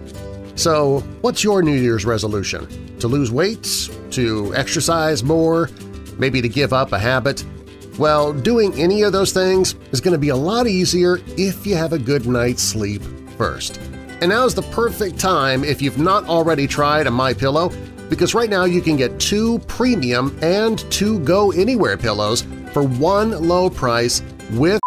So 0.55 1.00
what's 1.20 1.45
your 1.45 1.62
New 1.62 1.78
Year's 1.78 2.06
resolution? 2.06 2.66
To 3.00 3.09
lose 3.09 3.30
weight? 3.30 3.91
To 4.12 4.55
exercise 4.55 5.22
more? 5.22 5.69
Maybe 6.19 6.41
to 6.41 6.48
give 6.48 6.72
up 6.72 6.92
a 6.92 6.98
habit? 6.98 7.45
Well, 7.98 8.33
doing 8.33 8.72
any 8.74 9.02
of 9.02 9.12
those 9.12 9.33
things 9.33 9.74
is 9.92 10.00
going 10.00 10.12
to 10.12 10.19
be 10.19 10.30
a 10.30 10.36
lot 10.36 10.66
easier 10.66 11.20
if 11.36 11.66
you 11.66 11.77
have 11.77 11.92
a 11.92 11.98
good 11.98 12.27
night's 12.27 12.62
sleep 12.62 13.02
first. 13.36 13.78
And 14.20 14.30
now's 14.30 14.55
the 14.55 14.62
perfect 14.62 15.19
time 15.19 15.64
if 15.64 15.83
you've 15.83 15.98
not 15.98 16.24
already 16.24 16.66
tried 16.66 17.06
a 17.06 17.11
MyPillow 17.11 17.72
because 18.08 18.34
right 18.34 18.50
now 18.50 18.64
you 18.64 18.80
can 18.80 18.96
get 18.96 19.18
two 19.18 19.58
premium 19.60 20.36
and 20.42 20.78
two 20.90 21.18
go-anywhere 21.20 21.96
pillows 21.96 22.42
for 22.72 22.82
one 22.82 23.30
low 23.48 23.70
price 23.70 24.22
with 24.52 24.80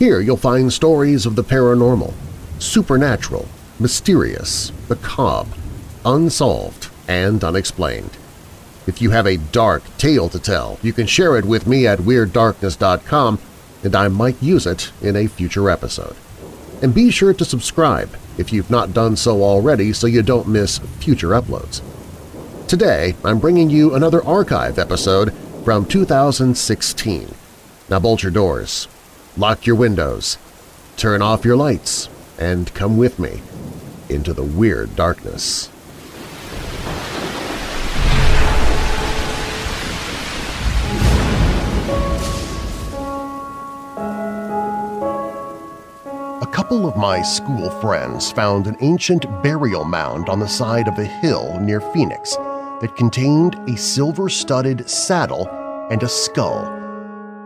Here 0.02 0.18
you'll 0.18 0.36
find 0.36 0.72
stories 0.72 1.26
of 1.26 1.36
the 1.36 1.44
paranormal, 1.44 2.12
supernatural, 2.58 3.46
mysterious, 3.78 4.72
macabre, 4.88 5.56
unsolved, 6.04 6.88
and 7.06 7.44
unexplained. 7.44 8.10
If 8.88 9.00
you 9.00 9.10
have 9.10 9.28
a 9.28 9.36
dark 9.36 9.84
tale 9.98 10.28
to 10.30 10.40
tell, 10.40 10.80
you 10.82 10.92
can 10.92 11.06
share 11.06 11.36
it 11.36 11.44
with 11.44 11.68
me 11.68 11.86
at 11.86 12.00
WeirdDarkness.com 12.00 13.38
and 13.84 13.94
I 13.94 14.08
might 14.08 14.42
use 14.42 14.66
it 14.66 14.90
in 15.00 15.14
a 15.14 15.28
future 15.28 15.70
episode. 15.70 16.16
And 16.82 16.92
be 16.92 17.12
sure 17.12 17.32
to 17.34 17.44
subscribe 17.44 18.18
if 18.38 18.52
you've 18.52 18.72
not 18.72 18.92
done 18.92 19.14
so 19.14 19.44
already 19.44 19.92
so 19.92 20.08
you 20.08 20.22
don't 20.22 20.48
miss 20.48 20.78
future 20.98 21.28
uploads. 21.28 21.80
Today, 22.66 23.14
I'm 23.24 23.38
bringing 23.38 23.70
you 23.70 23.94
another 23.94 24.24
archive 24.24 24.80
episode 24.80 25.32
from 25.64 25.86
2016. 25.86 27.32
Now 27.88 28.00
bolt 28.00 28.24
your 28.24 28.32
doors, 28.32 28.88
lock 29.36 29.66
your 29.66 29.76
windows, 29.76 30.36
turn 30.96 31.22
off 31.22 31.44
your 31.44 31.56
lights, 31.56 32.08
and 32.38 32.72
come 32.74 32.98
with 32.98 33.18
me 33.18 33.40
into 34.08 34.34
the 34.34 34.42
weird 34.42 34.94
darkness. 34.94 35.70
A 46.40 46.54
couple 46.54 46.86
of 46.86 46.96
my 46.96 47.22
school 47.22 47.70
friends 47.80 48.30
found 48.30 48.66
an 48.66 48.76
ancient 48.80 49.24
burial 49.42 49.84
mound 49.84 50.28
on 50.28 50.38
the 50.40 50.48
side 50.48 50.86
of 50.88 50.98
a 50.98 51.04
hill 51.04 51.58
near 51.60 51.80
Phoenix 51.80 52.36
that 52.82 52.96
contained 52.96 53.54
a 53.68 53.76
silver-studded 53.76 54.88
saddle 54.88 55.48
and 55.90 56.02
a 56.02 56.08
skull. 56.08 56.81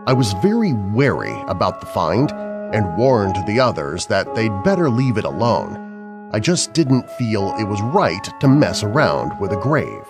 I 0.07 0.13
was 0.13 0.31
very 0.41 0.71
wary 0.71 1.37
about 1.49 1.81
the 1.81 1.85
find 1.87 2.31
and 2.73 2.95
warned 2.95 3.45
the 3.45 3.59
others 3.59 4.05
that 4.05 4.35
they'd 4.35 4.63
better 4.63 4.89
leave 4.89 5.17
it 5.17 5.25
alone. 5.25 6.31
I 6.31 6.39
just 6.39 6.71
didn't 6.71 7.11
feel 7.11 7.53
it 7.59 7.65
was 7.65 7.81
right 7.81 8.23
to 8.39 8.47
mess 8.47 8.83
around 8.83 9.37
with 9.41 9.51
a 9.51 9.59
grave. 9.59 10.09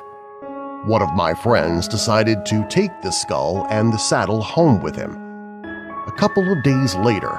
One 0.86 1.02
of 1.02 1.16
my 1.16 1.34
friends 1.34 1.88
decided 1.88 2.46
to 2.46 2.68
take 2.70 2.92
the 3.02 3.10
skull 3.10 3.66
and 3.72 3.92
the 3.92 3.98
saddle 3.98 4.44
home 4.44 4.84
with 4.84 4.96
him. 4.96 5.16
A 6.06 6.14
couple 6.16 6.48
of 6.52 6.62
days 6.62 6.94
later, 6.98 7.36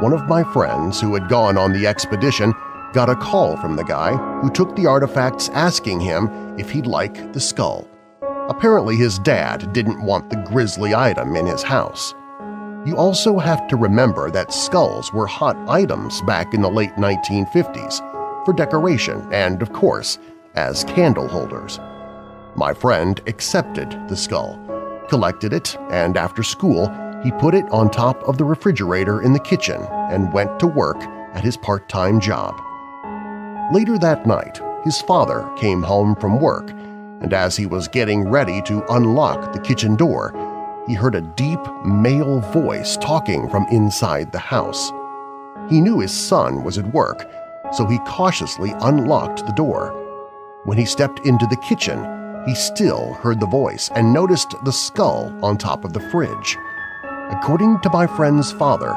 one 0.00 0.12
of 0.12 0.28
my 0.28 0.44
friends 0.52 1.00
who 1.00 1.14
had 1.14 1.30
gone 1.30 1.56
on 1.56 1.72
the 1.72 1.86
expedition 1.86 2.52
got 2.92 3.08
a 3.08 3.16
call 3.16 3.56
from 3.56 3.74
the 3.74 3.84
guy 3.84 4.14
who 4.42 4.50
took 4.50 4.76
the 4.76 4.84
artifacts 4.84 5.48
asking 5.54 6.00
him 6.00 6.28
if 6.58 6.70
he'd 6.70 6.86
like 6.86 7.32
the 7.32 7.40
skull. 7.40 7.88
Apparently 8.52 8.96
his 8.96 9.18
dad 9.18 9.72
didn't 9.72 10.02
want 10.02 10.28
the 10.28 10.36
grisly 10.36 10.94
item 10.94 11.36
in 11.36 11.46
his 11.46 11.62
house. 11.62 12.14
You 12.84 12.98
also 12.98 13.38
have 13.38 13.66
to 13.68 13.76
remember 13.76 14.30
that 14.30 14.52
skulls 14.52 15.10
were 15.10 15.26
hot 15.26 15.56
items 15.70 16.20
back 16.22 16.52
in 16.52 16.60
the 16.60 16.68
late 16.68 16.92
1950s 16.96 18.44
for 18.44 18.52
decoration 18.52 19.26
and, 19.32 19.62
of 19.62 19.72
course, 19.72 20.18
as 20.54 20.84
candle 20.84 21.28
holders. 21.28 21.80
My 22.54 22.74
friend 22.74 23.18
accepted 23.26 23.98
the 24.08 24.16
skull, 24.16 24.60
collected 25.08 25.54
it, 25.54 25.74
and 25.90 26.18
after 26.18 26.42
school 26.42 26.92
he 27.24 27.32
put 27.32 27.54
it 27.54 27.64
on 27.70 27.90
top 27.90 28.22
of 28.28 28.36
the 28.36 28.44
refrigerator 28.44 29.22
in 29.22 29.32
the 29.32 29.40
kitchen 29.40 29.80
and 30.10 30.30
went 30.30 30.60
to 30.60 30.66
work 30.66 31.02
at 31.32 31.42
his 31.42 31.56
part-time 31.56 32.20
job. 32.20 32.54
Later 33.72 33.96
that 33.96 34.26
night, 34.26 34.60
his 34.84 35.00
father 35.00 35.50
came 35.56 35.82
home 35.82 36.14
from 36.16 36.38
work, 36.38 36.70
and 37.22 37.32
as 37.32 37.56
he 37.56 37.66
was 37.66 37.88
getting 37.88 38.28
ready 38.28 38.60
to 38.62 38.84
unlock 38.92 39.52
the 39.52 39.60
kitchen 39.60 39.96
door, 39.96 40.34
he 40.86 40.94
heard 40.94 41.14
a 41.14 41.20
deep 41.20 41.60
male 41.84 42.40
voice 42.40 42.96
talking 42.96 43.48
from 43.48 43.66
inside 43.70 44.32
the 44.32 44.38
house. 44.38 44.92
He 45.70 45.80
knew 45.80 46.00
his 46.00 46.12
son 46.12 46.64
was 46.64 46.78
at 46.78 46.92
work, 46.92 47.24
so 47.72 47.86
he 47.86 47.98
cautiously 48.00 48.72
unlocked 48.80 49.46
the 49.46 49.52
door. 49.52 49.94
When 50.64 50.76
he 50.76 50.84
stepped 50.84 51.24
into 51.24 51.46
the 51.46 51.56
kitchen, 51.68 52.04
he 52.46 52.54
still 52.54 53.14
heard 53.14 53.38
the 53.38 53.46
voice 53.46 53.90
and 53.94 54.12
noticed 54.12 54.54
the 54.64 54.72
skull 54.72 55.32
on 55.44 55.56
top 55.56 55.84
of 55.84 55.92
the 55.92 56.00
fridge. 56.10 56.58
According 57.30 57.80
to 57.80 57.90
my 57.90 58.06
friend's 58.06 58.50
father, 58.52 58.92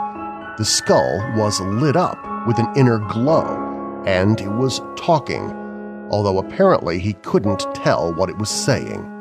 the 0.58 0.66
skull 0.66 1.20
was 1.36 1.60
lit 1.62 1.96
up 1.96 2.18
with 2.48 2.58
an 2.58 2.68
inner 2.76 2.98
glow 2.98 4.04
and 4.06 4.42
it 4.42 4.50
was 4.52 4.82
talking, 4.96 5.65
although 6.10 6.40
apparently 6.40 7.00
he 7.00 7.14
couldn't 7.14 7.66
tell 7.74 8.14
what 8.14 8.30
it 8.30 8.38
was 8.38 8.50
saying. 8.50 9.12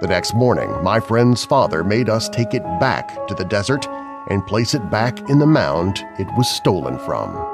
The 0.00 0.08
next 0.08 0.34
morning, 0.34 0.70
my 0.82 0.98
friend's 0.98 1.44
father 1.44 1.84
made 1.84 2.08
us 2.08 2.28
take 2.28 2.54
it 2.54 2.64
back 2.80 3.26
to 3.28 3.34
the 3.34 3.44
desert 3.44 3.86
and 4.28 4.46
place 4.46 4.74
it 4.74 4.90
back 4.90 5.18
in 5.28 5.38
the 5.38 5.46
mound 5.46 6.00
it 6.18 6.26
was 6.36 6.48
stolen 6.48 6.98
from. 6.98 7.51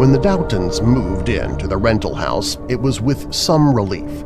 When 0.00 0.12
the 0.12 0.18
Doughtons 0.18 0.82
moved 0.82 1.28
into 1.28 1.68
the 1.68 1.76
rental 1.76 2.14
house, 2.14 2.56
it 2.70 2.80
was 2.80 3.02
with 3.02 3.34
some 3.34 3.74
relief. 3.74 4.24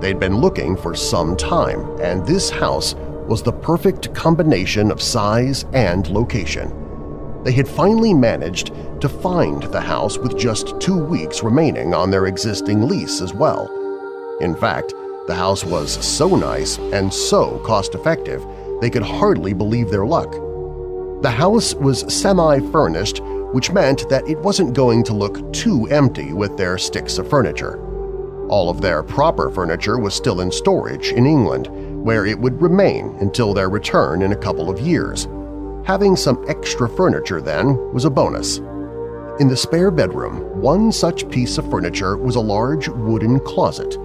They'd 0.00 0.18
been 0.18 0.38
looking 0.38 0.76
for 0.76 0.96
some 0.96 1.36
time, 1.36 1.88
and 2.00 2.26
this 2.26 2.50
house 2.50 2.96
was 3.28 3.40
the 3.40 3.52
perfect 3.52 4.12
combination 4.16 4.90
of 4.90 5.00
size 5.00 5.64
and 5.74 6.08
location. 6.08 6.74
They 7.44 7.52
had 7.52 7.68
finally 7.68 8.12
managed 8.12 8.72
to 9.00 9.08
find 9.08 9.62
the 9.62 9.80
house 9.80 10.18
with 10.18 10.36
just 10.36 10.80
two 10.80 10.98
weeks 10.98 11.44
remaining 11.44 11.94
on 11.94 12.10
their 12.10 12.26
existing 12.26 12.88
lease 12.88 13.20
as 13.20 13.32
well. 13.32 13.70
In 14.40 14.56
fact, 14.56 14.92
the 15.28 15.36
house 15.36 15.62
was 15.62 16.04
so 16.04 16.34
nice 16.34 16.78
and 16.78 17.14
so 17.14 17.60
cost-effective 17.60 18.44
they 18.80 18.90
could 18.90 19.04
hardly 19.04 19.52
believe 19.52 19.88
their 19.88 20.04
luck. 20.04 20.32
The 21.22 21.30
house 21.30 21.76
was 21.76 22.12
semi-furnished 22.12 23.20
which 23.52 23.70
meant 23.70 24.08
that 24.08 24.26
it 24.28 24.38
wasn't 24.38 24.74
going 24.74 25.04
to 25.04 25.14
look 25.14 25.52
too 25.52 25.86
empty 25.86 26.32
with 26.32 26.56
their 26.56 26.78
sticks 26.78 27.18
of 27.18 27.28
furniture. 27.28 27.78
All 28.48 28.68
of 28.68 28.80
their 28.80 29.02
proper 29.02 29.50
furniture 29.50 29.98
was 29.98 30.14
still 30.14 30.40
in 30.40 30.50
storage 30.50 31.12
in 31.12 31.26
England, 31.26 31.68
where 32.04 32.26
it 32.26 32.38
would 32.38 32.60
remain 32.60 33.16
until 33.20 33.54
their 33.54 33.70
return 33.70 34.22
in 34.22 34.32
a 34.32 34.36
couple 34.36 34.68
of 34.68 34.80
years. 34.80 35.28
Having 35.86 36.16
some 36.16 36.44
extra 36.48 36.88
furniture, 36.88 37.40
then, 37.40 37.76
was 37.92 38.04
a 38.04 38.10
bonus. 38.10 38.58
In 39.40 39.48
the 39.48 39.56
spare 39.56 39.90
bedroom, 39.90 40.60
one 40.60 40.92
such 40.92 41.28
piece 41.30 41.58
of 41.58 41.70
furniture 41.70 42.16
was 42.16 42.36
a 42.36 42.40
large 42.40 42.88
wooden 42.88 43.40
closet. 43.40 43.98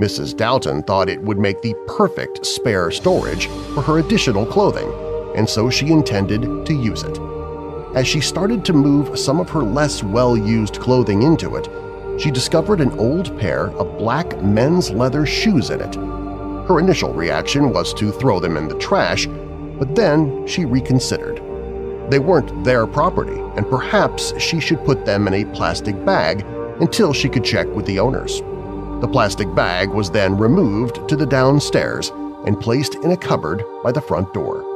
Mrs. 0.00 0.36
Doughton 0.36 0.82
thought 0.82 1.08
it 1.08 1.22
would 1.22 1.38
make 1.38 1.62
the 1.62 1.74
perfect 1.86 2.44
spare 2.44 2.90
storage 2.90 3.46
for 3.74 3.82
her 3.82 3.98
additional 3.98 4.44
clothing, 4.44 4.92
and 5.36 5.48
so 5.48 5.70
she 5.70 5.86
intended 5.86 6.66
to 6.66 6.74
use 6.74 7.02
it. 7.02 7.35
As 7.96 8.06
she 8.06 8.20
started 8.20 8.62
to 8.66 8.74
move 8.74 9.18
some 9.18 9.40
of 9.40 9.48
her 9.48 9.62
less 9.62 10.02
well-used 10.02 10.80
clothing 10.80 11.22
into 11.22 11.56
it, 11.56 11.66
she 12.20 12.30
discovered 12.30 12.82
an 12.82 12.90
old 12.98 13.38
pair 13.38 13.70
of 13.70 13.96
black 13.96 14.38
men's 14.42 14.90
leather 14.90 15.24
shoes 15.24 15.70
in 15.70 15.80
it. 15.80 15.94
Her 16.68 16.78
initial 16.78 17.14
reaction 17.14 17.72
was 17.72 17.94
to 17.94 18.12
throw 18.12 18.38
them 18.38 18.58
in 18.58 18.68
the 18.68 18.78
trash, 18.78 19.26
but 19.78 19.94
then 19.94 20.46
she 20.46 20.66
reconsidered. 20.66 21.40
They 22.10 22.18
weren't 22.18 22.64
their 22.64 22.86
property, 22.86 23.40
and 23.56 23.66
perhaps 23.70 24.38
she 24.38 24.60
should 24.60 24.84
put 24.84 25.06
them 25.06 25.26
in 25.26 25.32
a 25.32 25.50
plastic 25.56 26.04
bag 26.04 26.44
until 26.82 27.14
she 27.14 27.30
could 27.30 27.44
check 27.44 27.66
with 27.68 27.86
the 27.86 27.98
owners. 27.98 28.42
The 29.00 29.08
plastic 29.10 29.54
bag 29.54 29.88
was 29.88 30.10
then 30.10 30.36
removed 30.36 31.08
to 31.08 31.16
the 31.16 31.24
downstairs 31.24 32.10
and 32.44 32.60
placed 32.60 32.96
in 32.96 33.12
a 33.12 33.16
cupboard 33.16 33.64
by 33.82 33.90
the 33.90 34.02
front 34.02 34.34
door. 34.34 34.75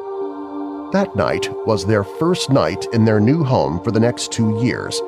That 0.92 1.14
night 1.14 1.48
was 1.66 1.86
their 1.86 2.02
first 2.02 2.50
night 2.50 2.84
in 2.92 3.04
their 3.04 3.20
new 3.20 3.44
home 3.44 3.80
for 3.84 3.92
the 3.92 4.00
next 4.00 4.32
two 4.32 4.60
years. 4.60 5.00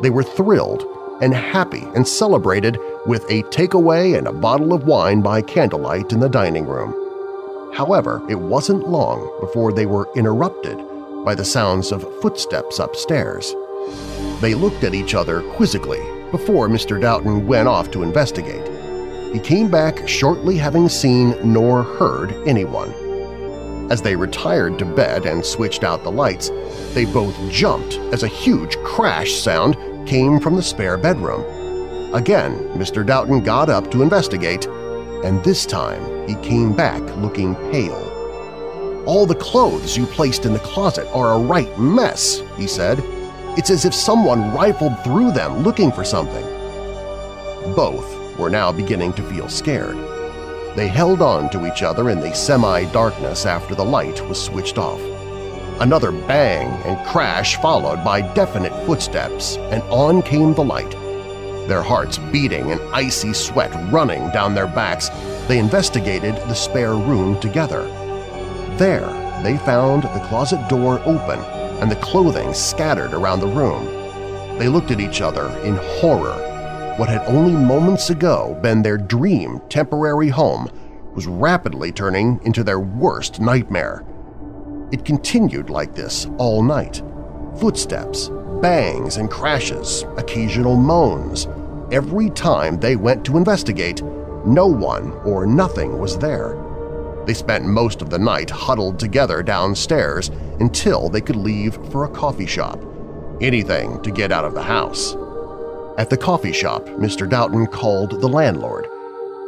They 0.00 0.08
were 0.08 0.22
thrilled 0.22 0.82
and 1.20 1.34
happy 1.34 1.82
and 1.94 2.08
celebrated 2.08 2.78
with 3.04 3.22
a 3.30 3.42
takeaway 3.44 4.16
and 4.16 4.26
a 4.26 4.32
bottle 4.32 4.72
of 4.72 4.86
wine 4.86 5.20
by 5.20 5.42
candlelight 5.42 6.10
in 6.12 6.20
the 6.20 6.30
dining 6.30 6.64
room. 6.66 6.94
However, 7.74 8.22
it 8.30 8.40
wasn't 8.40 8.88
long 8.88 9.30
before 9.40 9.74
they 9.74 9.84
were 9.84 10.08
interrupted 10.16 10.78
by 11.22 11.34
the 11.34 11.44
sounds 11.44 11.92
of 11.92 12.02
footsteps 12.22 12.78
upstairs. 12.78 13.54
They 14.40 14.54
looked 14.54 14.84
at 14.84 14.94
each 14.94 15.14
other 15.14 15.42
quizzically 15.52 16.00
before 16.30 16.66
Mr. 16.66 16.98
Doughton 16.98 17.46
went 17.46 17.68
off 17.68 17.90
to 17.90 18.02
investigate. 18.02 18.66
He 19.34 19.38
came 19.38 19.70
back 19.70 20.08
shortly 20.08 20.56
having 20.56 20.88
seen 20.88 21.36
nor 21.44 21.82
heard 21.82 22.32
anyone. 22.48 23.05
As 23.88 24.02
they 24.02 24.16
retired 24.16 24.80
to 24.80 24.84
bed 24.84 25.26
and 25.26 25.44
switched 25.44 25.84
out 25.84 26.02
the 26.02 26.10
lights, 26.10 26.50
they 26.92 27.04
both 27.04 27.36
jumped 27.50 27.94
as 28.12 28.24
a 28.24 28.28
huge 28.28 28.76
crash 28.78 29.34
sound 29.34 29.76
came 30.08 30.40
from 30.40 30.56
the 30.56 30.62
spare 30.62 30.96
bedroom. 30.96 31.44
Again, 32.12 32.58
Mr. 32.74 33.06
Doughton 33.06 33.44
got 33.44 33.68
up 33.68 33.90
to 33.92 34.02
investigate, 34.02 34.66
and 35.24 35.42
this 35.44 35.64
time 35.64 36.26
he 36.28 36.34
came 36.36 36.72
back 36.74 37.00
looking 37.18 37.54
pale. 37.70 39.04
"'All 39.06 39.24
the 39.24 39.36
clothes 39.36 39.96
you 39.96 40.04
placed 40.06 40.46
in 40.46 40.52
the 40.52 40.58
closet 40.58 41.06
are 41.14 41.34
a 41.34 41.38
right 41.38 41.78
mess,' 41.78 42.42
he 42.56 42.66
said. 42.66 43.00
"'It's 43.56 43.70
as 43.70 43.84
if 43.84 43.94
someone 43.94 44.52
rifled 44.52 44.98
through 45.04 45.30
them 45.30 45.62
looking 45.62 45.92
for 45.92 46.04
something.' 46.04 46.46
Both 47.76 48.36
were 48.36 48.50
now 48.50 48.72
beginning 48.72 49.12
to 49.12 49.22
feel 49.22 49.48
scared. 49.48 49.96
They 50.76 50.88
held 50.88 51.22
on 51.22 51.48
to 51.50 51.66
each 51.66 51.82
other 51.82 52.10
in 52.10 52.20
the 52.20 52.34
semi-darkness 52.34 53.46
after 53.46 53.74
the 53.74 53.82
light 53.82 54.20
was 54.28 54.38
switched 54.38 54.76
off. 54.76 55.00
Another 55.80 56.12
bang 56.12 56.68
and 56.84 57.06
crash 57.06 57.56
followed 57.62 58.04
by 58.04 58.20
definite 58.34 58.74
footsteps, 58.84 59.56
and 59.70 59.82
on 59.84 60.20
came 60.20 60.52
the 60.52 60.62
light. 60.62 60.90
Their 61.66 61.82
hearts 61.82 62.18
beating 62.18 62.72
and 62.72 62.80
icy 62.94 63.32
sweat 63.32 63.72
running 63.90 64.28
down 64.32 64.54
their 64.54 64.66
backs, 64.66 65.08
they 65.48 65.58
investigated 65.58 66.34
the 66.34 66.54
spare 66.54 66.94
room 66.94 67.40
together. 67.40 67.84
There, 68.76 69.08
they 69.42 69.56
found 69.56 70.02
the 70.02 70.26
closet 70.28 70.68
door 70.68 71.00
open 71.06 71.40
and 71.80 71.90
the 71.90 71.96
clothing 71.96 72.52
scattered 72.52 73.14
around 73.14 73.40
the 73.40 73.46
room. 73.46 73.86
They 74.58 74.68
looked 74.68 74.90
at 74.90 75.00
each 75.00 75.22
other 75.22 75.48
in 75.60 75.76
horror 75.76 76.55
what 76.96 77.10
had 77.10 77.26
only 77.26 77.52
moments 77.52 78.08
ago 78.08 78.58
been 78.62 78.80
their 78.82 78.96
dream 78.96 79.60
temporary 79.68 80.28
home 80.28 80.70
was 81.14 81.26
rapidly 81.26 81.92
turning 81.92 82.40
into 82.44 82.64
their 82.64 82.80
worst 82.80 83.38
nightmare. 83.38 84.02
It 84.92 85.04
continued 85.04 85.68
like 85.68 85.94
this 85.94 86.26
all 86.38 86.62
night. 86.62 87.02
Footsteps, 87.58 88.30
bangs 88.62 89.18
and 89.18 89.30
crashes, 89.30 90.04
occasional 90.16 90.76
moans. 90.76 91.48
Every 91.92 92.30
time 92.30 92.80
they 92.80 92.96
went 92.96 93.26
to 93.26 93.36
investigate, 93.36 94.02
no 94.46 94.66
one 94.66 95.12
or 95.24 95.44
nothing 95.44 95.98
was 95.98 96.18
there. 96.18 96.56
They 97.26 97.34
spent 97.34 97.66
most 97.66 98.00
of 98.00 98.08
the 98.08 98.18
night 98.18 98.48
huddled 98.48 98.98
together 98.98 99.42
downstairs 99.42 100.30
until 100.60 101.10
they 101.10 101.20
could 101.20 101.36
leave 101.36 101.74
for 101.90 102.04
a 102.04 102.08
coffee 102.08 102.46
shop. 102.46 102.80
Anything 103.42 104.00
to 104.02 104.10
get 104.10 104.32
out 104.32 104.46
of 104.46 104.54
the 104.54 104.62
house. 104.62 105.14
At 105.98 106.10
the 106.10 106.16
coffee 106.16 106.52
shop, 106.52 106.86
Mr. 106.86 107.26
Doughton 107.28 107.66
called 107.66 108.20
the 108.20 108.28
landlord. 108.28 108.86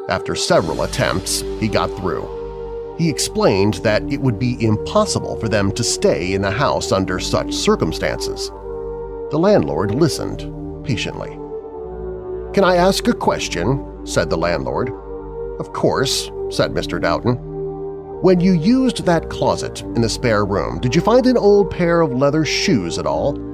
After 0.09 0.35
several 0.35 0.83
attempts, 0.83 1.43
he 1.61 1.69
got 1.69 1.91
through. 1.99 2.97
He 2.99 3.11
explained 3.11 3.75
that 3.75 4.03
it 4.11 4.21
would 4.23 4.39
be 4.39 4.65
impossible 4.65 5.39
for 5.39 5.51
them 5.51 5.71
to 5.73 5.85
stay 5.85 6.33
in 6.33 6.41
the 6.41 6.51
house 6.51 6.91
under 6.91 7.21
such 7.21 7.53
circumstances. 7.53 8.49
The 9.31 9.39
landlord 9.39 9.95
listened 9.95 10.51
patiently. 10.85 11.29
"'Can 12.55 12.65
I 12.65 12.77
ask 12.77 13.07
a 13.09 13.13
question?' 13.13 14.07
said 14.07 14.31
the 14.31 14.39
landlord. 14.39 14.91
"'Of 15.61 15.75
course,' 15.75 16.31
said 16.49 16.73
Mr. 16.73 16.99
Doughton. 16.99 17.37
"'When 18.23 18.41
you 18.41 18.55
used 18.55 19.05
that 19.05 19.29
closet 19.29 19.83
in 19.83 20.01
the 20.01 20.09
spare 20.09 20.47
room, 20.47 20.81
did 20.81 20.95
you 20.95 21.03
find 21.03 21.27
an 21.27 21.37
old 21.37 21.71
pair 21.71 22.01
of 22.01 22.13
leather 22.13 22.47
shoes 22.47 22.99
at 22.99 23.07
all?' 23.07 23.48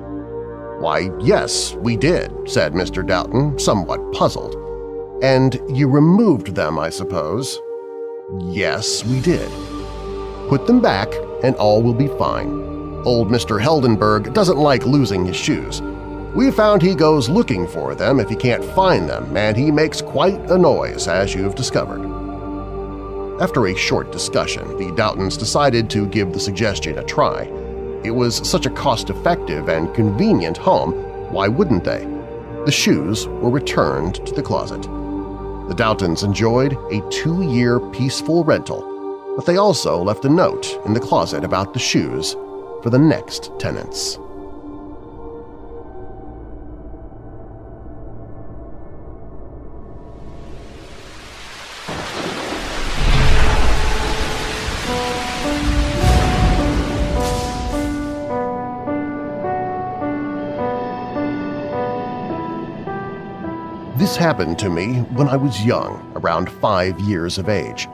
"'Why, 0.84 1.10
yes, 1.18 1.74
we 1.76 1.96
did,' 1.96 2.30
said 2.44 2.74
Mr. 2.74 3.02
Doughton, 3.02 3.58
somewhat 3.58 4.12
puzzled. 4.12 4.54
"'And 5.22 5.58
you 5.70 5.88
removed 5.88 6.54
them, 6.54 6.78
I 6.78 6.90
suppose?' 6.90 7.58
"'Yes, 8.40 9.02
we 9.02 9.22
did.' 9.22 9.48
"'Put 10.50 10.66
them 10.66 10.82
back 10.82 11.08
and 11.42 11.56
all 11.56 11.82
will 11.82 11.94
be 11.94 12.08
fine. 12.18 12.50
Old 13.06 13.30
Mr. 13.30 13.58
Heldenberg 13.58 14.34
doesn't 14.34 14.58
like 14.58 14.84
losing 14.84 15.24
his 15.24 15.36
shoes. 15.36 15.80
We 16.34 16.50
found 16.50 16.82
he 16.82 16.94
goes 16.94 17.30
looking 17.30 17.66
for 17.66 17.94
them 17.94 18.20
if 18.20 18.28
he 18.28 18.36
can't 18.36 18.62
find 18.62 19.08
them, 19.08 19.34
and 19.38 19.56
he 19.56 19.70
makes 19.70 20.02
quite 20.02 20.50
a 20.50 20.58
noise, 20.58 21.08
as 21.08 21.34
you've 21.34 21.54
discovered. 21.54 22.04
After 23.40 23.68
a 23.68 23.74
short 23.74 24.12
discussion, 24.12 24.76
the 24.76 24.92
Doughtons 24.92 25.38
decided 25.38 25.88
to 25.88 26.06
give 26.08 26.34
the 26.34 26.40
suggestion 26.40 26.98
a 26.98 27.04
try. 27.04 27.50
It 28.04 28.10
was 28.10 28.46
such 28.48 28.66
a 28.66 28.70
cost-effective 28.70 29.70
and 29.70 29.94
convenient 29.94 30.58
home, 30.58 30.92
why 31.32 31.48
wouldn't 31.48 31.84
they? 31.84 32.04
The 32.66 32.70
shoes 32.70 33.26
were 33.26 33.48
returned 33.48 34.16
to 34.26 34.34
the 34.34 34.42
closet. 34.42 34.82
The 34.82 35.74
Doughtons 35.74 36.22
enjoyed 36.22 36.74
a 36.92 37.00
two-year 37.10 37.80
peaceful 37.80 38.44
rental, 38.44 39.34
but 39.36 39.46
they 39.46 39.56
also 39.56 40.02
left 40.02 40.26
a 40.26 40.28
note 40.28 40.78
in 40.84 40.92
the 40.92 41.00
closet 41.00 41.44
about 41.44 41.72
the 41.72 41.78
shoes 41.78 42.34
for 42.82 42.90
the 42.90 42.98
next 42.98 43.50
tenants. 43.58 44.18
This 64.14 64.22
happened 64.22 64.60
to 64.60 64.70
me 64.70 64.98
when 65.16 65.26
I 65.26 65.34
was 65.34 65.64
young, 65.64 66.12
around 66.14 66.48
five 66.48 67.00
years 67.00 67.36
of 67.36 67.48
age. 67.48 67.88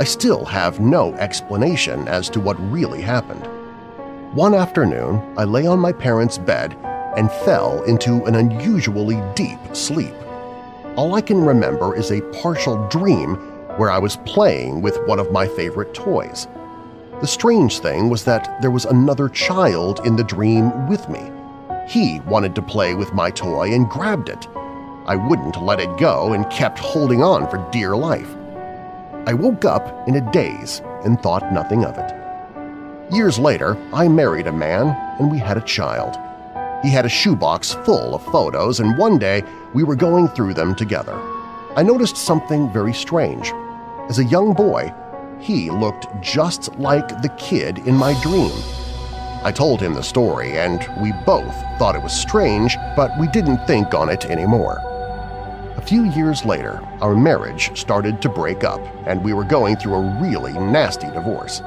I 0.00 0.02
still 0.02 0.44
have 0.44 0.80
no 0.80 1.14
explanation 1.14 2.08
as 2.08 2.28
to 2.30 2.40
what 2.40 2.72
really 2.72 3.00
happened. 3.00 3.46
One 4.34 4.52
afternoon, 4.52 5.22
I 5.38 5.44
lay 5.44 5.64
on 5.64 5.78
my 5.78 5.92
parents' 5.92 6.38
bed 6.38 6.76
and 7.16 7.30
fell 7.30 7.84
into 7.84 8.24
an 8.24 8.34
unusually 8.34 9.22
deep 9.36 9.60
sleep. 9.76 10.12
All 10.96 11.14
I 11.14 11.20
can 11.20 11.40
remember 11.40 11.94
is 11.94 12.10
a 12.10 12.28
partial 12.42 12.88
dream 12.88 13.36
where 13.76 13.92
I 13.92 13.98
was 13.98 14.16
playing 14.26 14.82
with 14.82 14.98
one 15.06 15.20
of 15.20 15.30
my 15.30 15.46
favorite 15.46 15.94
toys. 15.94 16.48
The 17.20 17.28
strange 17.28 17.78
thing 17.78 18.08
was 18.08 18.24
that 18.24 18.60
there 18.60 18.72
was 18.72 18.86
another 18.86 19.28
child 19.28 20.04
in 20.04 20.16
the 20.16 20.24
dream 20.24 20.88
with 20.88 21.08
me. 21.08 21.30
He 21.86 22.18
wanted 22.26 22.56
to 22.56 22.62
play 22.62 22.96
with 22.96 23.12
my 23.12 23.30
toy 23.30 23.72
and 23.72 23.88
grabbed 23.88 24.28
it. 24.28 24.48
I 25.06 25.16
wouldn't 25.16 25.62
let 25.62 25.80
it 25.80 25.98
go 25.98 26.32
and 26.32 26.48
kept 26.48 26.78
holding 26.78 27.22
on 27.22 27.50
for 27.50 27.58
dear 27.70 27.94
life. 27.94 28.34
I 29.26 29.34
woke 29.34 29.66
up 29.66 30.08
in 30.08 30.16
a 30.16 30.32
daze 30.32 30.80
and 31.04 31.20
thought 31.20 31.52
nothing 31.52 31.84
of 31.84 31.98
it. 31.98 32.10
Years 33.12 33.38
later, 33.38 33.76
I 33.92 34.08
married 34.08 34.46
a 34.46 34.52
man 34.52 34.96
and 35.18 35.30
we 35.30 35.38
had 35.38 35.58
a 35.58 35.62
child. 35.62 36.16
He 36.82 36.90
had 36.90 37.04
a 37.04 37.10
shoebox 37.10 37.74
full 37.84 38.14
of 38.14 38.24
photos 38.24 38.80
and 38.80 38.96
one 38.96 39.18
day 39.18 39.42
we 39.74 39.84
were 39.84 39.94
going 39.94 40.26
through 40.28 40.54
them 40.54 40.74
together. 40.74 41.14
I 41.76 41.82
noticed 41.82 42.16
something 42.16 42.72
very 42.72 42.94
strange. 42.94 43.52
As 44.08 44.18
a 44.18 44.24
young 44.24 44.54
boy, 44.54 44.90
he 45.38 45.70
looked 45.70 46.06
just 46.22 46.74
like 46.76 47.08
the 47.20 47.34
kid 47.36 47.76
in 47.86 47.94
my 47.94 48.18
dream. 48.22 48.52
I 49.42 49.52
told 49.52 49.82
him 49.82 49.92
the 49.92 50.02
story 50.02 50.52
and 50.52 50.88
we 51.02 51.12
both 51.26 51.54
thought 51.78 51.94
it 51.94 52.02
was 52.02 52.18
strange, 52.18 52.78
but 52.96 53.10
we 53.20 53.28
didn't 53.28 53.66
think 53.66 53.92
on 53.92 54.08
it 54.08 54.24
anymore. 54.24 54.93
A 55.76 55.82
few 55.82 56.04
years 56.04 56.44
later, 56.44 56.80
our 57.00 57.16
marriage 57.16 57.76
started 57.76 58.22
to 58.22 58.28
break 58.28 58.62
up 58.62 58.80
and 59.06 59.24
we 59.24 59.32
were 59.32 59.42
going 59.42 59.74
through 59.74 59.94
a 59.94 60.20
really 60.22 60.52
nasty 60.52 61.10
divorce. 61.10 61.62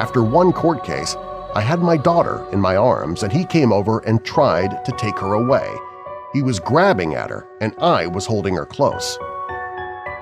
After 0.00 0.22
one 0.22 0.50
court 0.50 0.82
case, 0.82 1.14
I 1.54 1.60
had 1.60 1.80
my 1.80 1.98
daughter 1.98 2.46
in 2.52 2.60
my 2.60 2.74
arms 2.76 3.22
and 3.22 3.30
he 3.30 3.44
came 3.44 3.70
over 3.70 3.98
and 4.00 4.24
tried 4.24 4.82
to 4.86 4.92
take 4.92 5.18
her 5.18 5.34
away. 5.34 5.70
He 6.32 6.40
was 6.40 6.58
grabbing 6.58 7.16
at 7.16 7.28
her 7.28 7.46
and 7.60 7.74
I 7.78 8.06
was 8.06 8.24
holding 8.24 8.54
her 8.56 8.64
close. 8.64 9.18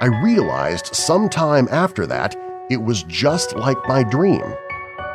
I 0.01 0.21
realized 0.23 0.95
sometime 0.95 1.69
after 1.71 2.07
that 2.09 2.35
it 2.71 2.83
was 2.83 3.05
just 3.05 3.55
like 3.55 3.79
my 3.87 4.03
dream. 4.03 4.43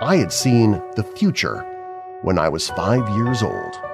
I 0.01 0.15
had 0.15 0.31
seen 0.31 0.81
the 0.95 1.03
future 1.03 1.59
when 2.21 2.39
I 2.39 2.47
was 2.47 2.69
five 2.69 3.07
years 3.17 3.43
old. 3.43 3.86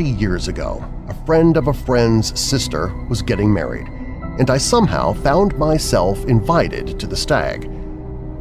30 0.00 0.12
years 0.12 0.48
ago, 0.48 0.82
a 1.08 1.26
friend 1.26 1.58
of 1.58 1.68
a 1.68 1.74
friend's 1.74 2.40
sister 2.40 2.86
was 3.10 3.20
getting 3.20 3.52
married, 3.52 3.86
and 4.38 4.48
I 4.48 4.56
somehow 4.56 5.12
found 5.12 5.58
myself 5.58 6.24
invited 6.24 6.98
to 6.98 7.06
the 7.06 7.18
stag. 7.18 7.70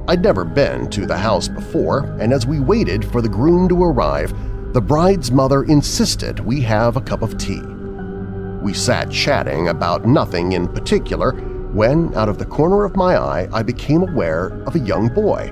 I'd 0.07 0.23
never 0.23 0.45
been 0.45 0.89
to 0.91 1.05
the 1.05 1.17
house 1.17 1.49
before, 1.49 2.15
and 2.21 2.31
as 2.31 2.47
we 2.47 2.61
waited 2.61 3.03
for 3.03 3.21
the 3.21 3.27
groom 3.27 3.67
to 3.67 3.83
arrive, 3.83 4.31
the 4.71 4.79
bride's 4.79 5.31
mother 5.31 5.63
insisted 5.63 6.39
we 6.39 6.61
have 6.61 6.95
a 6.95 7.01
cup 7.01 7.23
of 7.23 7.37
tea. 7.37 7.61
We 8.61 8.73
sat 8.73 9.11
chatting 9.11 9.67
about 9.67 10.07
nothing 10.07 10.53
in 10.53 10.65
particular 10.65 11.33
when, 11.73 12.15
out 12.15 12.29
of 12.29 12.37
the 12.37 12.45
corner 12.45 12.85
of 12.85 12.95
my 12.95 13.17
eye, 13.17 13.49
I 13.51 13.63
became 13.63 14.03
aware 14.03 14.47
of 14.63 14.75
a 14.75 14.79
young 14.79 15.13
boy, 15.13 15.51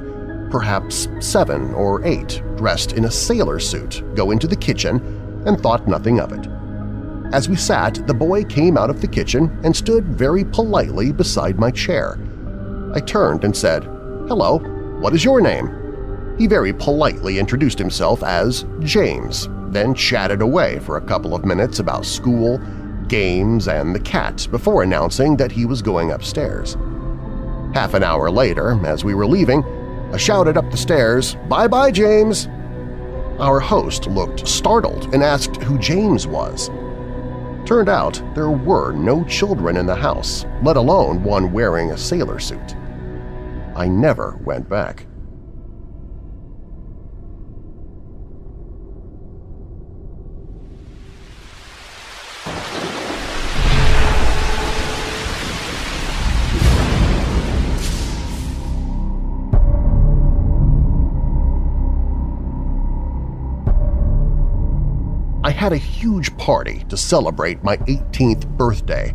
perhaps 0.52 1.10
seven 1.20 1.74
or 1.74 2.06
eight, 2.06 2.42
dressed 2.56 2.94
in 2.94 3.04
a 3.04 3.12
sailor 3.12 3.60
suit, 3.60 4.04
go 4.16 4.32
into 4.32 4.48
the 4.48 4.56
kitchen 4.56 5.17
and 5.48 5.60
thought 5.60 5.88
nothing 5.88 6.20
of 6.20 6.32
it. 6.32 6.48
As 7.34 7.50
we 7.50 7.56
sat, 7.56 8.06
the 8.08 8.14
boy 8.14 8.44
came 8.44 8.78
out 8.78 8.90
of 8.90 9.02
the 9.02 9.08
kitchen 9.08 9.60
and 9.64 9.76
stood 9.76 10.06
very 10.06 10.46
politely 10.46 11.12
beside 11.12 11.58
my 11.60 11.72
chair. 11.72 12.20
I 12.94 13.00
turned 13.00 13.44
and 13.44 13.56
said, 13.56 13.84
"'Hello, 13.84 14.60
what 15.00 15.14
is 15.14 15.26
your 15.26 15.42
name?' 15.42 16.36
He 16.38 16.48
very 16.48 16.72
politely 16.72 17.40
introduced 17.40 17.80
himself 17.80 18.24
as 18.24 18.66
James, 18.80 19.50
then 19.70 19.94
chatted 19.94 20.42
away 20.42 20.80
for 20.80 20.98
a 20.98 21.02
couple 21.06 21.34
of 21.34 21.46
minutes 21.46 21.80
about 21.80 22.06
school, 22.06 22.62
games, 23.08 23.68
and 23.68 23.94
the 23.94 24.00
cat 24.00 24.48
before 24.52 24.84
announcing 24.84 25.36
that 25.38 25.52
he 25.52 25.66
was 25.66 25.82
going 25.82 26.12
upstairs. 26.12 26.78
Half 27.74 27.94
an 27.94 28.04
hour 28.04 28.30
later, 28.30 28.80
as 28.86 29.04
we 29.04 29.16
were 29.16 29.28
leaving, 29.28 29.64
I 30.14 30.18
shouted 30.18 30.58
up 30.58 30.70
the 30.72 30.78
stairs, 30.78 31.36
"'Bye-bye, 31.50 31.92
James!' 31.92 32.48
Our 33.40 33.60
host 33.60 34.08
looked 34.08 34.48
startled 34.48 35.14
and 35.14 35.24
asked 35.24 35.58
who 35.58 35.78
James 35.80 36.28
was. 36.28 36.70
Turned 37.66 37.90
out 37.90 38.22
there 38.36 38.52
were 38.52 38.92
no 38.94 39.24
children 39.26 39.78
in 39.78 39.86
the 39.86 39.96
house, 39.96 40.46
let 40.64 40.78
alone 40.78 41.24
one 41.24 41.52
wearing 41.52 41.92
a 41.92 41.98
sailor 41.98 42.40
suit. 42.40 42.76
I 43.76 43.88
never 43.88 44.38
went 44.44 44.70
back. 44.70 45.07
Had 65.58 65.74
a 65.74 65.78
huge 65.78 66.38
party 66.38 66.86
to 66.88 66.96
celebrate 66.96 67.64
my 67.64 67.78
18th 67.78 68.48
birthday, 68.58 69.10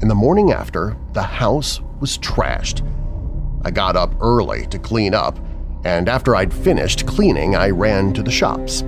and 0.00 0.10
the 0.10 0.14
morning 0.14 0.50
after, 0.50 0.96
the 1.12 1.22
house 1.22 1.82
was 2.00 2.16
trashed. 2.16 2.80
I 3.62 3.70
got 3.70 3.94
up 3.94 4.14
early 4.22 4.66
to 4.68 4.78
clean 4.78 5.12
up, 5.12 5.38
and 5.84 6.08
after 6.08 6.34
I'd 6.34 6.52
finished 6.52 7.06
cleaning, 7.06 7.56
I 7.56 7.68
ran 7.68 8.14
to 8.14 8.22
the 8.22 8.30
shops. 8.30 8.82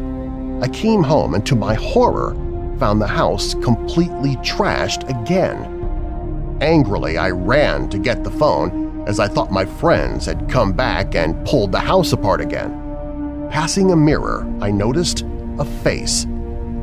I 0.62 0.68
came 0.72 1.02
home 1.02 1.34
and 1.34 1.44
to 1.44 1.54
my 1.54 1.74
horror 1.74 2.34
found 2.78 3.02
the 3.02 3.06
house 3.06 3.52
completely 3.52 4.36
trashed 4.36 5.06
again. 5.10 6.58
Angrily, 6.62 7.18
I 7.18 7.30
ran 7.30 7.90
to 7.90 7.98
get 7.98 8.24
the 8.24 8.30
phone 8.30 9.04
as 9.06 9.20
I 9.20 9.28
thought 9.28 9.52
my 9.52 9.66
friends 9.66 10.24
had 10.24 10.48
come 10.48 10.72
back 10.72 11.14
and 11.14 11.46
pulled 11.46 11.70
the 11.70 11.80
house 11.80 12.14
apart 12.14 12.40
again. 12.40 13.48
Passing 13.50 13.90
a 13.90 13.96
mirror, 13.96 14.50
I 14.62 14.70
noticed 14.70 15.26
a 15.58 15.66
face 15.82 16.26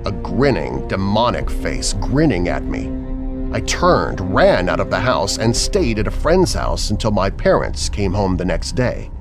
a 0.06 0.12
grinning, 0.12 0.88
demonic 0.88 1.50
face 1.50 1.94
grinning 1.94 2.48
at 2.48 2.64
me. 2.64 2.90
I 3.54 3.60
turned, 3.62 4.34
ran 4.34 4.70
out 4.70 4.80
of 4.80 4.90
the 4.90 5.00
house, 5.00 5.38
and 5.38 5.56
stayed 5.56 6.00
at 6.00 6.08
a 6.08 6.12
friend's 6.12 6.54
house 6.54 6.90
until 6.90 7.12
my 7.12 7.30
parents 7.30 7.90
came 7.90 8.14
home 8.14 8.38
the 8.38 8.46
next 8.46 8.74
day. 8.74 9.12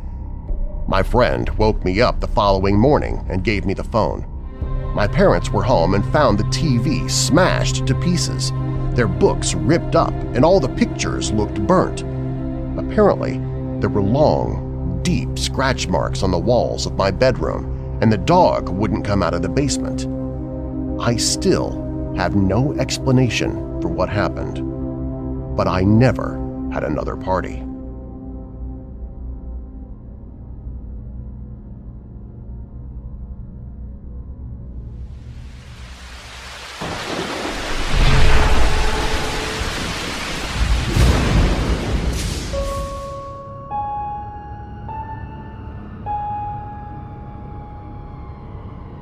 My 0.87 1.03
friend 1.03 1.49
woke 1.51 1.85
me 1.85 2.01
up 2.01 2.21
the 2.21 2.29
following 2.29 2.79
morning 2.79 3.25
and 3.29 3.45
gave 3.45 3.65
me 3.65 3.75
the 3.75 3.85
phone. 3.85 4.27
My 4.95 5.07
parents 5.07 5.51
were 5.51 5.63
home 5.63 5.95
and 5.95 6.05
found 6.13 6.39
the 6.39 6.45
TV 6.45 7.11
smashed 7.11 7.87
to 7.87 7.95
pieces, 7.95 8.53
their 8.95 9.09
books 9.09 9.55
ripped 9.55 9.95
up, 9.95 10.13
and 10.35 10.45
all 10.45 10.61
the 10.61 10.69
pictures 10.69 11.33
looked 11.33 11.65
burnt. 11.67 12.03
Apparently, 12.79 13.39
there 13.81 13.89
were 13.89 14.03
long, 14.03 15.01
deep 15.03 15.39
scratch 15.39 15.89
marks 15.89 16.23
on 16.23 16.31
the 16.31 16.39
walls 16.39 16.87
of 16.87 16.97
my 16.97 17.11
bedroom, 17.11 17.99
and 18.01 18.13
the 18.13 18.19
dog 18.19 18.69
wouldn't 18.69 19.05
come 19.05 19.23
out 19.23 19.35
of 19.35 19.43
the 19.43 19.49
basement. 19.49 20.07
I 21.01 21.17
still 21.17 22.15
have 22.17 22.37
no 22.37 22.75
explanation 22.75 23.81
for 23.81 23.89
what 23.89 24.11
happened, 24.11 24.57
but 25.57 25.67
I 25.67 25.81
never 25.81 26.35
had 26.73 26.85
another 26.85 27.17
party. 27.17 27.65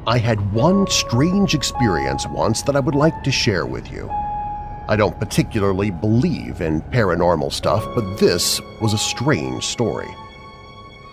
I 0.08 0.16
had 0.16 0.54
one 0.54 0.86
strange 0.86 1.54
experience 1.54 2.26
once 2.28 2.62
that 2.62 2.74
I 2.74 2.80
would 2.80 2.94
like 2.94 3.22
to 3.24 3.30
share 3.30 3.66
with 3.66 3.92
you. 3.92 4.08
I 4.88 4.96
don't 4.96 5.20
particularly 5.20 5.90
believe 5.90 6.62
in 6.62 6.80
paranormal 6.80 7.52
stuff, 7.52 7.84
but 7.94 8.16
this 8.16 8.58
was 8.80 8.94
a 8.94 8.98
strange 8.98 9.66
story. 9.66 10.08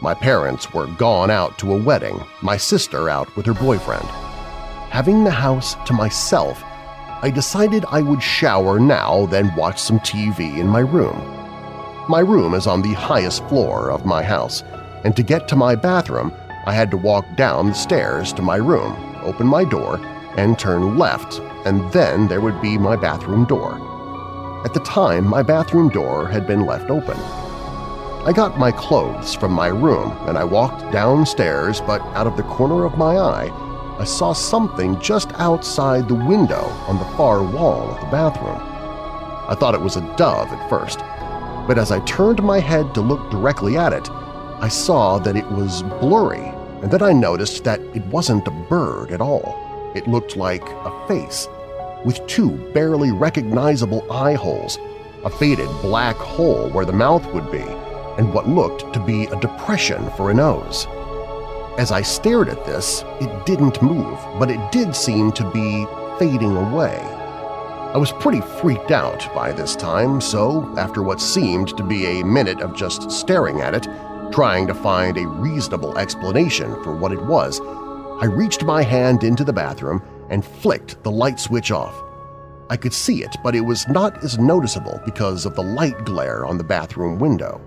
My 0.02 0.14
parents 0.14 0.74
were 0.74 0.88
gone 0.88 1.30
out 1.30 1.58
to 1.58 1.74
a 1.74 1.84
wedding, 1.84 2.24
my 2.42 2.56
sister 2.56 3.10
out 3.10 3.36
with 3.36 3.46
her 3.48 3.54
boyfriend. 3.54 4.08
Having 4.92 5.26
the 5.26 5.32
house 5.32 5.76
to 5.88 5.92
myself, 5.92 6.64
I 7.22 7.30
decided 7.36 7.84
I 7.90 8.02
would 8.02 8.24
shower 8.24 8.80
now 8.80 9.26
then 9.26 9.54
watch 9.58 9.78
some 9.78 10.00
TV 10.00 10.58
in 10.58 10.70
my 10.70 10.80
room. 10.80 11.18
My 12.08 12.22
room 12.22 12.54
is 12.54 12.66
on 12.66 12.82
the 12.82 12.94
highest 12.94 13.46
floor 13.50 13.92
of 13.92 14.06
my 14.06 14.24
house, 14.24 14.64
and 15.04 15.14
to 15.18 15.22
get 15.22 15.50
to 15.50 15.58
my 15.58 15.76
bathroom, 15.76 16.32
I 16.68 16.74
had 16.74 16.90
to 16.92 16.98
walk 16.98 17.36
down 17.36 17.68
the 17.68 17.74
stairs 17.74 18.34
to 18.34 18.42
my 18.42 18.56
room, 18.56 18.96
open 19.22 19.46
my 19.46 19.64
door, 19.64 20.00
and 20.36 20.58
turn 20.58 20.98
left, 20.98 21.40
and 21.64 21.92
then 21.92 22.28
there 22.28 22.42
would 22.42 22.60
be 22.62 22.78
my 22.78 22.96
bathroom 22.96 23.46
door. 23.46 23.76
At 24.66 24.74
the 24.74 24.80
time, 24.80 25.28
my 25.28 25.44
bathroom 25.44 25.90
door 25.90 26.28
had 26.28 26.48
been 26.48 26.66
left 26.66 26.90
open. 26.90 27.18
I 28.26 28.32
got 28.34 28.58
my 28.58 28.72
clothes 28.72 29.36
from 29.36 29.52
my 29.52 29.68
room 29.68 30.18
and 30.28 30.40
I 30.40 30.44
walked 30.44 30.92
downstairs, 30.92 31.82
but 31.82 32.02
out 32.16 32.26
of 32.26 32.36
the 32.36 32.42
corner 32.44 32.84
of 32.84 32.98
my 32.98 33.18
eye, 33.18 33.52
I 34.00 34.04
saw 34.04 34.34
something 34.34 35.00
just 35.00 35.32
outside 35.36 36.08
the 36.08 36.16
window 36.16 36.64
on 36.88 36.98
the 36.98 37.16
far 37.16 37.44
wall 37.44 37.92
of 37.92 38.00
the 38.00 38.08
bathroom. 38.08 38.60
I 39.48 39.54
thought 39.54 39.76
it 39.76 39.82
was 39.82 39.98
a 39.98 40.16
dove 40.18 40.52
at 40.52 40.70
first, 40.70 40.98
but 41.68 41.78
as 41.78 41.92
I 41.92 42.00
turned 42.06 42.42
my 42.42 42.60
head 42.60 42.96
to 42.96 43.02
look 43.02 43.30
directly 43.30 43.78
at 43.78 43.94
it, 43.94 44.10
I 44.60 44.70
saw 44.70 45.20
that 45.20 45.36
it 45.36 45.46
was 45.52 45.84
blurry, 46.00 46.52
and 46.82 46.90
then 46.90 47.02
I 47.02 47.12
noticed 47.12 47.64
that 47.66 47.82
it 47.94 48.06
wasn't 48.06 48.48
a 48.48 48.52
bird 48.52 49.12
at 49.12 49.22
all. 49.22 49.92
It 49.96 50.08
looked 50.08 50.36
like 50.36 50.64
a 50.64 51.08
face, 51.08 51.48
with 52.06 52.26
two 52.28 52.52
barely 52.74 53.12
recognizable 53.12 54.10
eye 54.12 54.34
holes, 54.34 54.78
a 55.24 55.30
faded 55.30 55.70
black 55.82 56.16
hole 56.16 56.70
where 56.70 56.86
the 56.86 56.94
mouth 56.94 57.26
would 57.34 57.52
be, 57.52 57.64
and 58.18 58.34
what 58.34 58.48
looked 58.48 58.94
to 58.94 59.00
be 59.00 59.26
a 59.26 59.40
depression 59.40 60.10
for 60.12 60.32
a 60.32 60.34
nose. 60.34 60.88
As 61.78 61.92
I 61.92 62.02
stared 62.02 62.48
at 62.48 62.66
this, 62.66 63.04
it 63.20 63.46
didn't 63.46 63.82
move, 63.82 64.18
but 64.40 64.50
it 64.50 64.72
did 64.72 64.96
seem 64.96 65.32
to 65.34 65.52
be 65.52 65.86
fading 66.18 66.56
away. 66.56 66.98
I 67.94 67.98
was 67.98 68.12
pretty 68.14 68.42
freaked 68.42 68.92
out 68.92 69.34
by 69.34 69.52
this 69.52 69.76
time, 69.76 70.20
so 70.22 70.74
after 70.78 71.02
what 71.02 71.22
seemed 71.22 71.76
to 71.78 71.84
be 71.84 72.06
a 72.06 72.26
minute 72.26 72.62
of 72.62 72.76
just 72.76 73.12
staring 73.12 73.62
at 73.62 73.74
it, 73.74 73.88
trying 74.32 74.68
to 74.68 74.74
find 74.74 75.18
a 75.18 75.28
reasonable 75.28 75.98
explanation 75.98 76.72
for 76.84 76.96
what 76.96 77.12
it 77.12 77.22
was, 77.26 77.62
I 78.22 78.26
reached 78.26 78.64
my 78.64 78.82
hand 78.82 79.24
into 79.24 79.44
the 79.44 79.52
bathroom 79.52 80.02
and 80.30 80.44
flicked 80.44 81.04
the 81.04 81.12
light 81.12 81.40
switch 81.40 81.72
off. 81.72 82.02
I 82.70 82.78
could 82.78 82.94
see 82.94 83.24
it, 83.24 83.36
but 83.44 83.56
it 83.56 83.62
was 83.62 83.88
not 83.90 84.24
as 84.24 84.40
noticeable 84.40 85.02
because 85.06 85.46
of 85.46 85.56
the 85.56 85.64
light 85.64 86.06
glare 86.06 86.46
on 86.46 86.58
the 86.58 86.64
bathroom 86.64 87.20
window. 87.20 87.62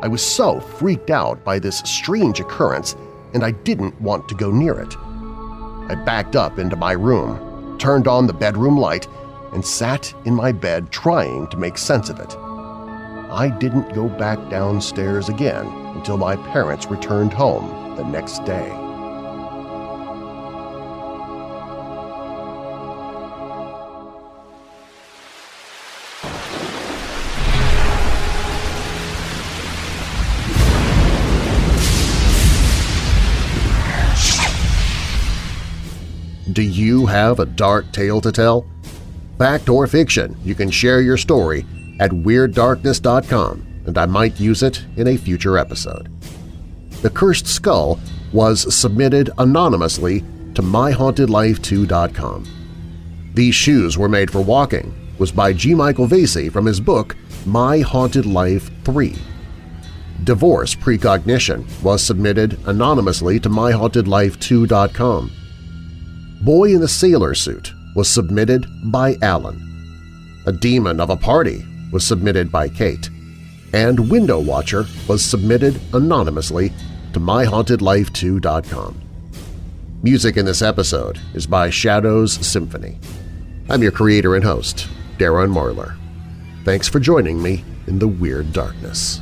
I 0.00 0.08
was 0.08 0.22
so 0.22 0.60
freaked 0.60 1.10
out 1.10 1.44
by 1.44 1.58
this 1.58 1.80
strange 1.80 2.40
occurrence 2.40 2.96
and 3.34 3.44
I 3.44 3.50
didn't 3.50 4.00
want 4.00 4.28
to 4.28 4.34
go 4.34 4.50
near 4.50 4.78
it. 4.78 4.96
I 4.96 6.00
backed 6.06 6.36
up 6.36 6.58
into 6.58 6.76
my 6.76 6.92
room, 6.92 7.76
turned 7.78 8.06
on 8.06 8.26
the 8.26 8.32
bedroom 8.32 8.78
light, 8.78 9.08
and 9.52 9.64
sat 9.64 10.14
in 10.24 10.34
my 10.34 10.52
bed 10.52 10.90
trying 10.90 11.48
to 11.48 11.56
make 11.56 11.76
sense 11.76 12.08
of 12.08 12.20
it. 12.20 12.36
I 12.36 13.54
didn't 13.58 13.94
go 13.94 14.08
back 14.08 14.48
downstairs 14.48 15.28
again 15.28 15.81
until 15.94 16.16
my 16.16 16.36
parents 16.36 16.86
returned 16.86 17.32
home 17.32 17.96
the 17.96 18.04
next 18.04 18.44
day. 18.44 18.70
Do 36.52 36.62
you 36.62 37.06
have 37.06 37.40
a 37.40 37.46
dark 37.46 37.90
tale 37.92 38.20
to 38.20 38.30
tell? 38.30 38.66
Fact 39.38 39.70
or 39.70 39.86
fiction, 39.86 40.36
you 40.44 40.54
can 40.54 40.70
share 40.70 41.00
your 41.00 41.16
story 41.16 41.64
at 41.98 42.10
WeirdDarkness.com 42.10 43.71
and 43.86 43.98
I 43.98 44.06
might 44.06 44.40
use 44.40 44.62
it 44.62 44.84
in 44.96 45.08
a 45.08 45.16
future 45.16 45.58
episode. 45.58 46.08
The 47.02 47.10
Cursed 47.10 47.46
Skull 47.46 47.98
was 48.32 48.74
submitted 48.74 49.30
anonymously 49.38 50.20
to 50.54 50.62
MyHauntedLife2.com. 50.62 52.46
These 53.34 53.54
Shoes 53.54 53.96
Were 53.98 54.08
Made 54.08 54.30
for 54.30 54.40
Walking 54.40 54.94
was 55.18 55.32
by 55.32 55.52
G. 55.52 55.74
Michael 55.74 56.06
Vasey 56.06 56.50
from 56.50 56.66
his 56.66 56.80
book 56.80 57.16
My 57.46 57.80
Haunted 57.80 58.26
Life 58.26 58.70
3. 58.84 59.16
Divorce 60.24 60.74
Precognition 60.74 61.66
was 61.82 62.02
submitted 62.02 62.58
anonymously 62.66 63.40
to 63.40 63.48
MyHauntedLife2.com. 63.48 65.32
Boy 66.44 66.74
in 66.74 66.80
the 66.80 66.88
Sailor 66.88 67.34
Suit 67.34 67.72
was 67.94 68.08
submitted 68.08 68.66
by 68.84 69.16
Alan. 69.22 69.60
A 70.46 70.52
Demon 70.52 71.00
of 71.00 71.10
a 71.10 71.16
Party 71.16 71.64
was 71.92 72.04
submitted 72.06 72.50
by 72.52 72.68
Kate. 72.68 73.10
And 73.72 74.10
Window 74.10 74.38
Watcher 74.38 74.86
was 75.08 75.24
submitted 75.24 75.80
anonymously 75.94 76.72
to 77.12 77.20
MyHauntedLife2.com. 77.20 79.00
Music 80.02 80.36
in 80.36 80.44
this 80.44 80.62
episode 80.62 81.18
is 81.34 81.46
by 81.46 81.70
Shadows 81.70 82.34
Symphony. 82.46 82.98
I'm 83.68 83.82
your 83.82 83.92
creator 83.92 84.34
and 84.34 84.44
host, 84.44 84.88
Darren 85.16 85.52
Marlar. 85.52 85.96
Thanks 86.64 86.88
for 86.88 87.00
joining 87.00 87.40
me 87.42 87.64
in 87.86 87.98
the 87.98 88.08
Weird 88.08 88.52
Darkness. 88.52 89.20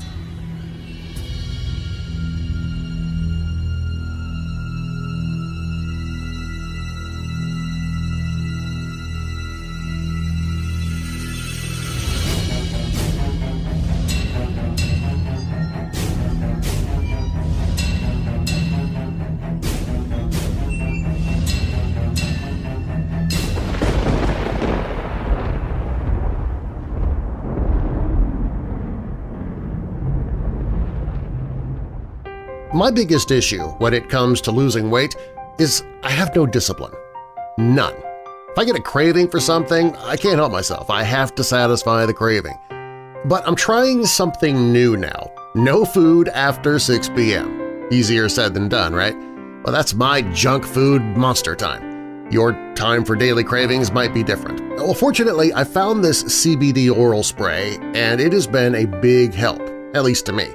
My 32.81 32.90
biggest 32.90 33.31
issue 33.31 33.64
when 33.77 33.93
it 33.93 34.09
comes 34.09 34.40
to 34.40 34.51
losing 34.51 34.90
weight 34.90 35.14
is 35.59 35.85
I 36.03 36.09
have 36.09 36.35
no 36.35 36.47
discipline. 36.47 36.95
None. 37.59 37.93
If 37.93 38.59
I 38.59 38.64
get 38.64 38.75
a 38.75 38.81
craving 38.81 39.29
for 39.29 39.38
something, 39.38 39.95
I 39.97 40.16
can't 40.16 40.38
help 40.38 40.51
myself. 40.51 40.88
I 40.88 41.03
have 41.03 41.35
to 41.35 41.45
satisfy 41.45 42.07
the 42.07 42.14
craving. 42.14 42.59
But 43.27 43.47
I'm 43.47 43.55
trying 43.55 44.07
something 44.07 44.73
new 44.73 44.97
now. 44.97 45.31
No 45.55 45.85
food 45.85 46.29
after 46.29 46.79
6 46.79 47.11
p.m. 47.11 47.87
Easier 47.93 48.31
said 48.31 48.55
than 48.55 48.71
done, 48.71 48.95
right? 48.95 49.14
Well, 49.62 49.75
that's 49.75 49.93
my 49.93 50.23
junk 50.23 50.64
food 50.64 51.03
monster 51.03 51.55
time. 51.55 52.33
Your 52.33 52.55
time 52.77 53.05
for 53.05 53.14
daily 53.14 53.45
cravings 53.45 53.93
might 53.93 54.14
be 54.14 54.25
different. 54.25 54.59
Well, 54.79 54.95
fortunately, 54.95 55.53
I 55.53 55.64
found 55.64 56.03
this 56.03 56.25
CBD 56.25 56.90
oral 56.90 57.25
spray, 57.25 57.77
and 57.93 58.23
it 58.23 58.33
has 58.33 58.47
been 58.47 58.75
a 58.75 58.87
big 58.87 59.35
help, 59.35 59.61
at 59.95 60.03
least 60.03 60.25
to 60.25 60.33
me. 60.33 60.55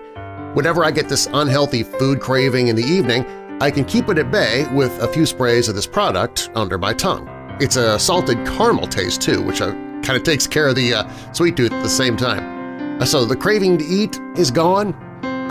Whenever 0.55 0.85
I 0.85 0.91
get 0.91 1.09
this 1.09 1.27
unhealthy 1.33 1.83
food 1.83 2.21
craving 2.21 2.69
in 2.69 2.77
the 2.77 2.83
evening, 2.83 3.25
I 3.61 3.69
can 3.69 3.83
keep 3.83 4.07
it 4.07 4.17
at 4.17 4.31
bay 4.31 4.65
with 4.73 4.97
a 5.03 5.07
few 5.09 5.25
sprays 5.25 5.67
of 5.67 5.75
this 5.75 5.85
product 5.85 6.49
under 6.55 6.77
my 6.77 6.93
tongue. 6.93 7.27
It's 7.59 7.75
a 7.75 7.99
salted 7.99 8.37
caramel 8.47 8.87
taste, 8.87 9.21
too, 9.21 9.43
which 9.43 9.59
kind 9.59 10.11
of 10.11 10.23
takes 10.23 10.47
care 10.47 10.69
of 10.69 10.75
the 10.75 10.93
uh, 10.93 11.33
sweet 11.33 11.57
tooth 11.57 11.73
at 11.73 11.83
the 11.83 11.89
same 11.89 12.15
time. 12.15 13.01
Uh, 13.01 13.05
so 13.05 13.25
the 13.25 13.35
craving 13.35 13.77
to 13.79 13.83
eat 13.83 14.17
is 14.37 14.49
gone, 14.49 14.93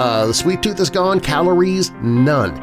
uh, 0.01 0.25
the 0.25 0.33
sweet 0.33 0.63
tooth 0.63 0.81
is 0.81 0.89
gone, 0.89 1.21
calories 1.21 1.91
none. 2.03 2.59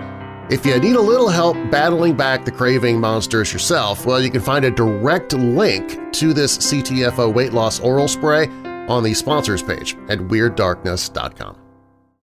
If 0.50 0.66
you 0.66 0.80
need 0.80 0.96
a 0.96 1.02
little 1.02 1.30
help 1.30 1.56
battling 1.70 2.18
back 2.18 2.44
the 2.44 2.52
craving 2.52 3.00
monsters 3.00 3.54
yourself, 3.54 4.08
well, 4.08 4.20
you 4.20 4.32
can 4.32 4.42
find 4.42 4.66
a 4.66 4.72
direct 4.72 5.34
link 5.34 6.12
to 6.14 6.34
this 6.34 6.58
CTFO 6.58 7.32
weight 7.32 7.54
loss 7.54 7.80
oral 7.80 8.08
spray 8.08 8.48
on 8.90 9.04
the 9.04 9.14
sponsors 9.14 9.62
page 9.62 9.96
at 10.10 10.18
WeirdDarkness.com. 10.18 11.61